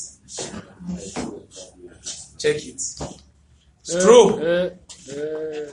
[2.39, 2.81] Check it.
[3.81, 4.41] It's true.
[4.41, 4.69] Uh,
[5.11, 5.69] uh,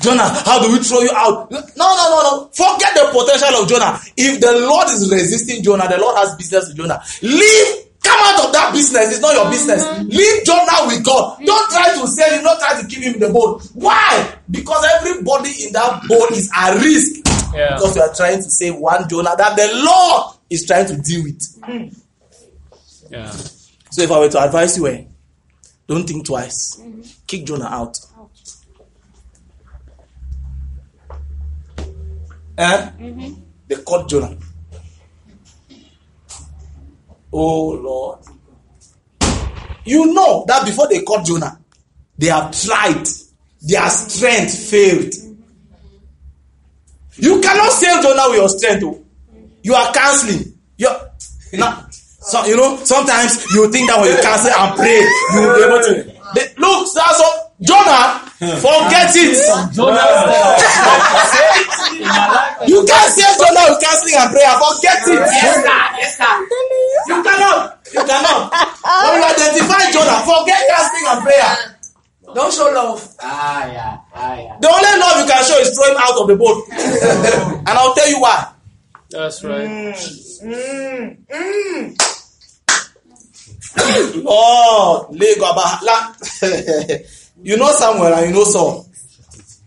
[0.00, 1.50] Jonah, how do we throw you out?
[1.50, 2.48] No, no, no, no.
[2.52, 3.98] Forget the potential of Jonah.
[4.16, 7.02] If the Lord is resisting Jonah, the Lord has business with Jonah.
[7.20, 7.91] Leave.
[8.02, 9.12] Come out of that business.
[9.12, 9.84] It's not your business.
[9.84, 10.08] Mm-hmm.
[10.08, 11.34] Leave Jonah with God.
[11.34, 11.44] Mm-hmm.
[11.44, 12.42] Don't try to save him.
[12.42, 13.62] Don't try to keep him in the boat.
[13.74, 14.34] Why?
[14.50, 17.24] Because everybody in that boat is at risk.
[17.54, 17.74] Yeah.
[17.74, 21.22] Because you are trying to save one Jonah that the Lord is trying to deal
[21.22, 21.40] with.
[21.60, 23.12] Mm-hmm.
[23.12, 23.30] yeah.
[23.30, 25.04] So if I were to advise you, eh,
[25.86, 26.82] don't think twice.
[27.26, 27.98] Kick Jonah out.
[32.58, 32.90] Eh?
[33.68, 34.36] They caught Jonah.
[37.32, 38.18] Oh Lord.
[39.84, 41.58] You know that before they caught Jonah,
[42.18, 43.06] they have tried.
[43.64, 45.14] Their strength failed.
[47.14, 48.82] You cannot save Jonah with your strength.
[48.84, 49.00] Oh.
[49.62, 50.58] You are canceling.
[50.76, 50.98] You're
[51.52, 55.54] now, so you know, sometimes you think that when you cancel and pray, you will
[55.54, 55.92] be able to.
[56.34, 57.54] They, look, that's all.
[57.60, 58.18] Jonah,
[58.58, 59.38] forget it.
[62.66, 64.54] You can't save Jonah with canceling and prayer.
[64.58, 65.20] Forget it.
[65.22, 65.80] Yes, sir.
[65.98, 66.32] Yes, sir.
[67.08, 67.78] You cannot.
[67.92, 68.52] You cannot.
[68.82, 71.52] When you identify Jonah, forget canceling and prayer.
[72.34, 73.00] Don't show love.
[73.20, 73.98] Ah, yeah.
[74.14, 74.56] Ah, yeah.
[74.60, 76.64] The only love you can show is throw him out of the boat.
[77.68, 78.52] and I'll tell you why.
[79.10, 79.94] That's right.
[84.24, 86.14] Lord, Lego Abahala.
[87.44, 88.86] You know Samuel and you know Saul.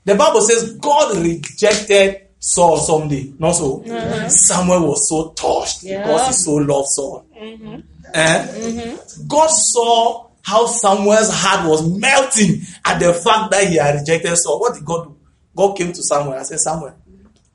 [0.06, 3.34] The Bible says God rejected Saul someday.
[3.40, 3.82] Not so.
[3.84, 4.30] Uh-huh.
[4.30, 7.26] Samuel was so touched because he so loved Saul.
[7.36, 7.80] Mm-hmm.
[8.14, 8.48] Eh?
[8.48, 9.28] Mm-hmm.
[9.28, 14.60] God saw how Samuel's heart was melting at the fact that he had rejected Saul.
[14.60, 15.18] What did God do?
[15.56, 16.94] God came to Samuel and said, Samuel,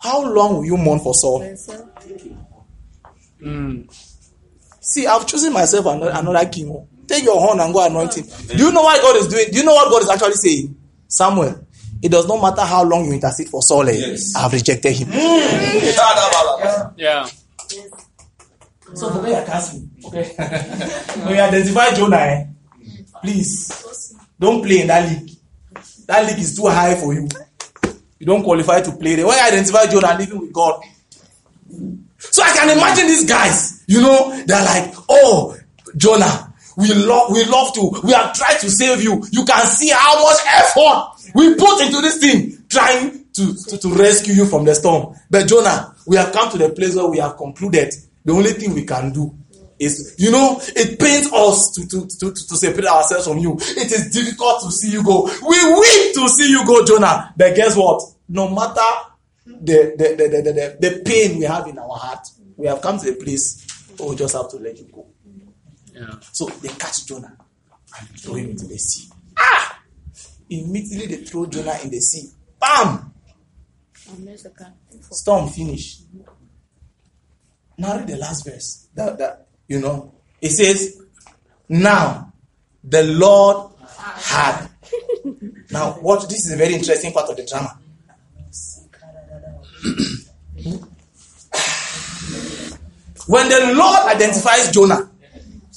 [0.01, 1.39] how long will you mourn for Saul?
[3.41, 3.83] Hmm.
[4.81, 6.27] See, I've chosen myself another, hmm.
[6.27, 6.89] another king.
[7.07, 8.25] Take your horn and go anoint him.
[8.49, 9.47] Do you know what God is doing?
[9.53, 10.77] Do you know what God is actually saying?
[11.07, 11.65] Samuel,
[12.03, 13.89] it does not matter how long you intercede for Saul.
[13.89, 14.35] eh, Yes.
[14.37, 15.09] I have rejected him.
[16.97, 17.27] Yeah.
[18.95, 19.91] So I cast casting.
[20.05, 20.35] Okay.
[21.25, 22.45] when you identify Jonah, eh,
[23.23, 25.31] please don't play in that league.
[26.07, 27.29] That league is too high for you.
[28.19, 29.27] You don't qualify to play there.
[29.27, 30.83] When you identify Jonah, living with God.
[32.19, 33.85] So I can imagine these guys.
[33.87, 35.57] You know, they're like, oh,
[35.97, 39.23] Jonah, we love, we love to, we have tried to save you.
[39.31, 43.95] You can see how much effort we put into this thing, trying to, to, to
[43.95, 45.15] rescue you from the storm.
[45.31, 47.93] But Jonah, we have come to the place where we have concluded
[48.25, 49.35] the only thing we can do
[49.79, 53.57] is, you know, it pains us to, to, to, to, separate ourselves from you.
[53.59, 55.25] It is difficult to see you go.
[55.25, 57.33] We weep to see you go, Jonah.
[57.35, 58.03] But guess what?
[58.29, 58.87] No matter
[59.47, 62.83] the, the, the, the, the, the, the pain we have in our heart, we have
[62.83, 63.67] come to a place
[63.97, 65.07] where we just have to let you go.
[65.95, 66.15] Yeah.
[66.33, 67.37] So they catch Jonah
[67.99, 69.09] and throw him into the sea.
[69.39, 69.70] Ah!
[70.51, 72.29] Immediately they throw Jonah in the sea.
[72.61, 73.15] Bam!
[75.13, 76.01] Storm finish.
[77.79, 78.89] Now read the last verse.
[78.95, 81.01] That, that you know, it says,
[81.69, 82.33] "Now
[82.83, 84.67] the Lord had."
[85.71, 86.27] now, watch.
[86.29, 87.79] This is a very interesting part of the drama.
[93.29, 95.09] when the Lord identifies Jonah,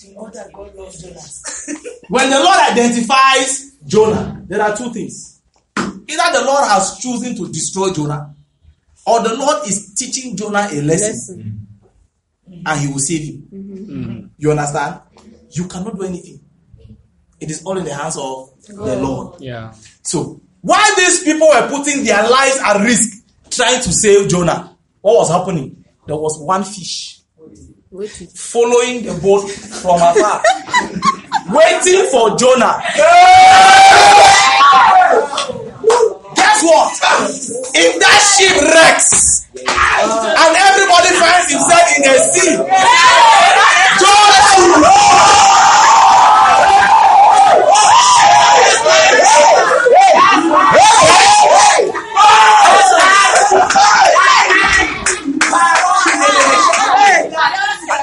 [2.09, 5.41] when the Lord identifies Jonah, there are two things.
[5.77, 8.35] Either the Lord has chosen to destroy Jonah,
[9.05, 11.67] or the Lord is teaching Jonah a lesson,
[12.49, 12.61] mm-hmm.
[12.65, 13.43] and he will save you.
[13.53, 14.25] Mm-hmm.
[14.37, 15.01] You understand?
[15.51, 16.39] You cannot do anything.
[17.39, 19.41] It is all in the hands of the Lord.
[19.41, 19.73] Yeah.
[20.01, 25.17] So, while these people were putting their lives at risk trying to save Jonah, what
[25.17, 25.83] was happening?
[26.07, 27.23] There was one fish
[28.33, 30.41] following the boat from afar,
[31.53, 32.81] waiting for Jonah.
[36.35, 36.91] Guess what?
[37.75, 42.57] If that ship wrecks and everybody finds himself in the sea,
[44.01, 44.41] Jonah
[44.81, 45.13] will.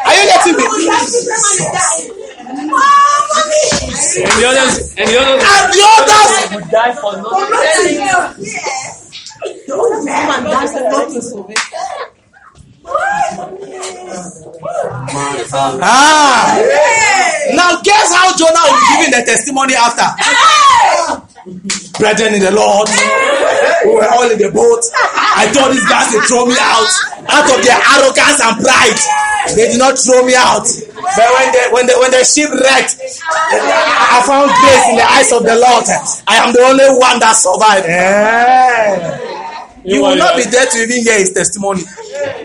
[0.06, 0.64] Are you getting me?
[3.40, 8.60] And the others, and the others, And the others would die for nothing.
[15.82, 16.58] Ah!
[17.54, 20.06] Now guess how Jonah will be giving the testimony after.
[21.98, 22.88] Brethren in the Lord,
[23.84, 24.82] we were all in the boat.
[24.94, 26.90] I told these guys to throw me out.
[27.30, 28.98] Out of their arrogance and pride.
[29.56, 30.66] They did not throw me out.
[31.16, 35.32] But when the when the when the ship wrecked, I found grace in the eyes
[35.32, 35.84] of the Lord.
[36.28, 37.86] I am the only one that survived.
[39.84, 41.82] You will not be there to even hear his testimony.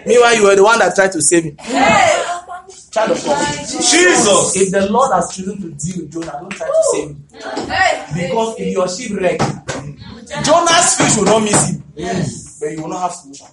[0.06, 1.58] Meanwhile, you were the one that tried to save him.
[1.58, 3.38] Child of God.
[3.68, 4.56] Jesus.
[4.56, 7.24] If the Lord has chosen to deal with Jonah, don't try to save him.
[8.16, 9.40] Because if your ship wreck,
[10.44, 11.84] Jonah's fish will not miss him.
[11.94, 13.48] But you will not have solution.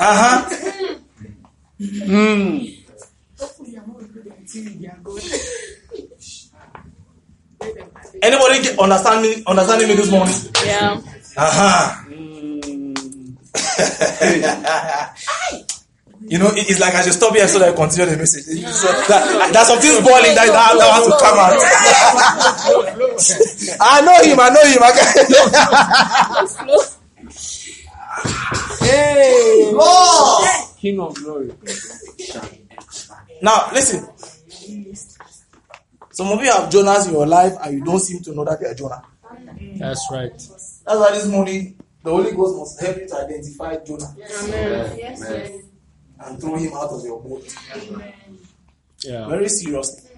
[0.00, 0.98] Uh-huh.
[8.20, 10.34] Anybody understand me understanding me this morning?
[10.64, 11.00] Yeah.
[11.36, 12.04] Uh-huh.
[16.28, 18.44] you know, it- it's like I should stop here so that I continue the message.
[18.44, 21.56] So that, there's some things boiling that, that, that has to come out.
[23.80, 24.82] I know him, I know him.
[24.82, 25.06] I can...
[28.86, 30.48] hey, Lord.
[30.78, 31.52] King of glory.
[33.42, 34.08] Now, listen.
[36.12, 38.60] Some of you have Jonahs in your life and you don't seem to know that
[38.60, 39.02] you're Jonah.
[39.78, 40.32] That's right.
[40.32, 44.14] That's why this morning the Holy Ghost must help you to identify Jonah
[46.20, 47.54] and throw him out of your boat.
[49.04, 49.28] Yeah.
[49.28, 50.10] Very seriously.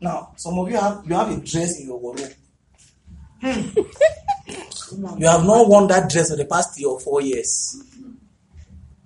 [0.00, 2.32] Now, some of you have you have a dress in your wardrobe.
[3.40, 3.60] Hmm.
[5.18, 7.82] you have not worn that dress for the past three or four years.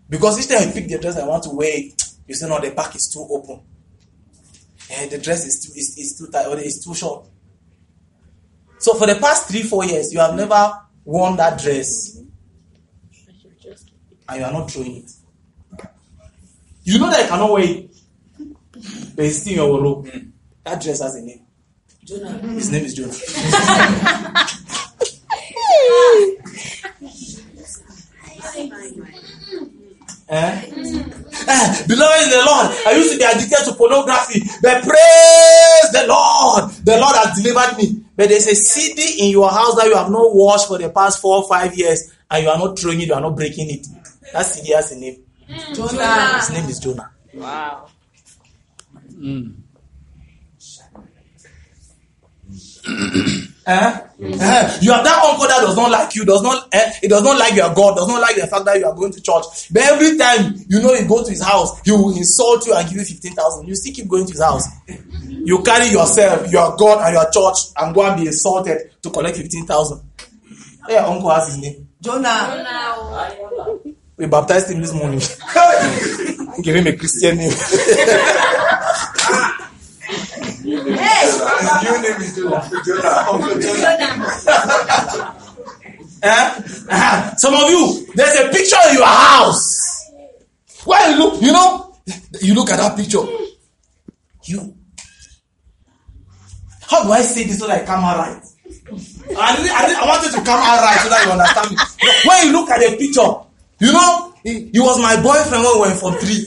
[0.08, 2.60] Because each time you pick the dress I want to wear, it, you say no,
[2.60, 3.60] the back is too open.
[4.90, 7.26] And the dress is too is, is too tight or it's too short.
[8.78, 10.72] So for the past three, four years, you have never
[11.04, 12.20] worn that dress
[14.28, 15.10] and you are not throwing it.
[16.84, 17.90] You know that you cannot wear it,
[19.16, 20.32] but it's still in your wardrobe.
[20.64, 21.42] That dress has a name.
[22.04, 22.38] Jonah.
[22.38, 23.12] His name is Jonah.
[30.30, 30.62] Eh?
[31.48, 36.04] Eh, Beloved in the Lord, I used to be addicted to pornography, but praise the
[36.06, 36.70] Lord.
[36.84, 38.04] The Lord has delivered me.
[38.14, 41.22] But there's a CD in your house that you have not washed for the past
[41.22, 43.86] four or five years, and you are not throwing it, you are not breaking it.
[44.32, 45.24] That CD has a name.
[45.74, 46.38] Jonah.
[46.38, 47.10] His name is Jonah.
[47.34, 47.88] Wow.
[53.68, 54.00] Eh?
[54.22, 54.78] Eh?
[54.80, 56.90] You have that uncle that does not like you, does not, eh?
[57.02, 59.12] He does not like your God, does not like the fact that you are going
[59.12, 59.44] to church.
[59.70, 62.88] But every time you know you go to his house, he will insult you and
[62.88, 63.68] give you 15,000.
[63.68, 64.64] You still keep going to his house.
[65.28, 69.36] You carry yourself, your God and your church and go and be insulted to collect
[69.36, 70.00] 15,000.
[70.88, 71.88] Your uncle has his name.
[74.18, 75.20] We baptized him this morning.
[76.62, 77.52] Give him a Christian name.
[80.64, 82.68] New name is Jonah.
[82.84, 83.62] Jonah.
[83.62, 84.18] Jonah.
[87.38, 90.10] Some of you, there's a picture in your house.
[90.84, 91.94] Where you look, you know,
[92.42, 93.22] you look at that picture.
[94.46, 94.74] You.
[96.88, 98.42] How do I say this so that I come out right?
[99.30, 101.76] I, I, I want you to come out right so that you understand me.
[102.26, 103.47] When you look at the picture,
[103.80, 106.46] you know, he, he was my boyfriend when we were from three.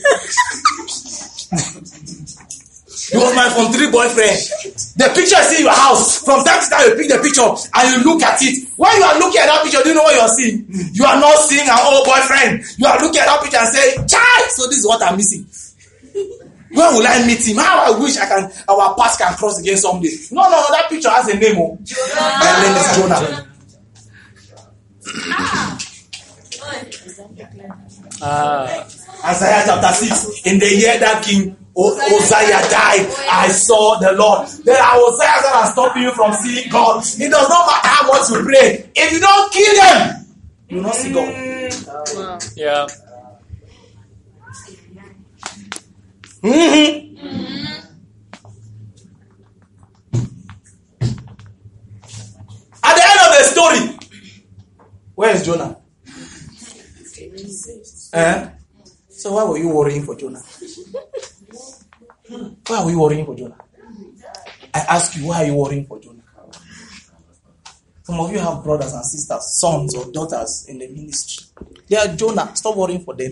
[3.12, 4.40] He was my from three boyfriend.
[4.96, 6.24] The picture is in your house.
[6.24, 8.68] From time to time, you pick the picture and you look at it.
[8.76, 10.64] When you are looking at that picture, do you know what you are seeing?
[10.96, 12.64] You are not seeing an old boyfriend.
[12.80, 15.44] You are looking at that picture and say, "Child, so this is what I'm missing."
[16.72, 17.60] When will I meet him?
[17.60, 20.08] How I wish I can our paths can cross again someday.
[20.32, 21.60] No, no, no, that picture has a name.
[21.60, 21.76] Oh.
[21.76, 23.46] My name is Jonah.
[25.36, 25.81] Ah.
[29.24, 30.46] Isaiah chapter 6.
[30.46, 34.46] In the year that King O- Uzziah died, I saw the Lord.
[34.64, 37.02] Then Uzziah is going to stop you from seeing God.
[37.04, 38.90] It does not matter how much you pray.
[38.94, 40.26] If you don't kill them,
[40.68, 41.34] you will not see God.
[42.56, 42.86] Yeah.
[46.42, 47.08] Mhm.
[52.84, 53.98] At the end of the story,
[55.14, 55.81] where is Jonah?
[58.12, 58.48] Eh?
[59.10, 60.42] So why were you worrying for Jonah?
[62.66, 63.56] Why were you worrying for Jonah?
[64.74, 66.22] I ask you, why are you worrying for Jonah?
[68.04, 71.46] Some of you have brothers and sisters, sons or daughters in the ministry.
[71.88, 72.50] They are Jonah.
[72.56, 73.30] Stop worrying for them.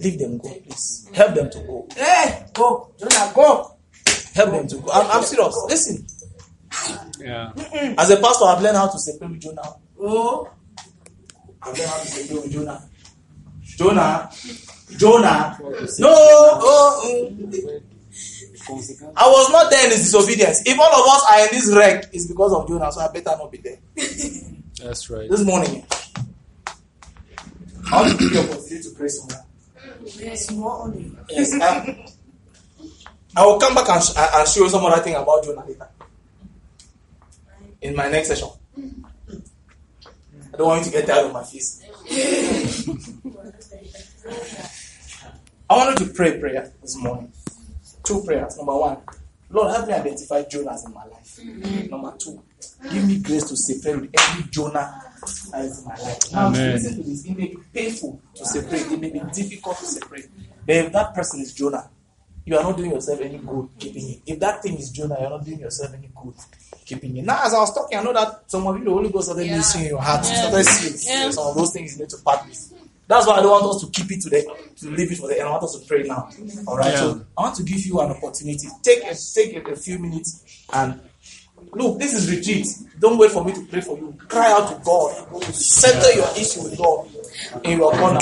[0.00, 1.08] Leave them go, please.
[1.12, 1.88] Help them to go.
[1.96, 2.92] Hey, go.
[2.98, 3.76] Jonah, go.
[4.34, 4.90] Help them to go.
[4.92, 5.56] I'm, I'm serious.
[5.68, 6.06] Listen,
[7.20, 7.52] Yeah.
[7.98, 9.74] as a pastor, I've learned how to separate with Jonah.
[9.98, 10.50] Oh.
[11.62, 12.88] I've learned how to separate with Jonah.
[13.76, 14.30] Jonah,
[14.96, 15.58] Jonah.
[15.98, 17.82] No, oh, mm.
[19.16, 20.62] I was not there in his disobedience.
[20.66, 23.36] If all of us are in this wreck, it's because of Jonah, so I better
[23.38, 23.78] not be there.
[24.82, 25.28] That's right.
[25.30, 25.84] This morning,
[27.92, 29.44] I want to give you an opportunity to pray somewhere.
[30.36, 31.12] Small only.
[31.28, 31.52] Yes.
[31.54, 32.04] Um,
[33.36, 35.88] I will come back and, sh- and show you some other thing about Jonah later.
[37.82, 38.48] In my next session.
[38.78, 41.82] I don't want you to get tired of my face.
[45.68, 47.32] I wanted to pray prayer this morning.
[48.02, 48.56] Two prayers.
[48.56, 48.98] Number one,
[49.50, 51.90] Lord, help me identify Jonahs in my life.
[51.90, 52.42] Number two,
[52.90, 55.02] give me grace to separate with every Jonah
[55.52, 56.32] that is in my life.
[56.32, 56.72] Now, Amen.
[56.72, 57.24] listen to this.
[57.24, 60.28] It may be painful to separate, it may be difficult to separate.
[60.66, 61.88] But if that person is Jonah,
[62.44, 64.20] you are not doing yourself any good keeping it.
[64.26, 66.34] If that thing is Jonah, you're not doing yourself any good
[66.84, 67.24] keeping it.
[67.24, 69.50] Now, as I was talking, I know that some of you, the Holy Ghost started
[69.50, 70.20] ministering in your heart.
[70.28, 72.72] You started seeing some of those things you need to part with.
[73.08, 74.44] That's why I don't want us to keep it today,
[74.76, 75.48] to leave it for the end.
[75.48, 76.28] I want us to pray now.
[76.66, 76.96] All right.
[76.96, 78.68] So I want to give you an opportunity.
[78.82, 81.00] Take a, take a, a few minutes and
[81.72, 81.98] look.
[81.98, 82.66] This is retreat.
[82.98, 84.16] Don't wait for me to pray for you.
[84.28, 85.44] Cry out to God.
[85.54, 87.08] Settle your issue with God
[87.64, 88.20] in your corner.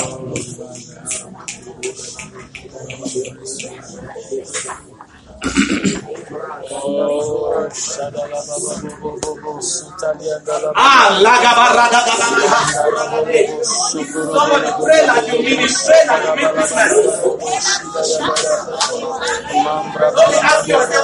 [10.77, 11.19] Ah,
[14.35, 16.93] Somebody pray like you ministry, like you mean business.
[20.05, 21.03] Don't be asking yourself